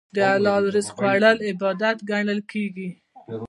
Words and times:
د 0.15 0.17
حلال 0.31 0.63
رزق 0.75 0.93
خوړل 0.95 1.37
عبادت 1.49 1.97
ګڼل 2.09 2.39
کېږي. 2.51 2.89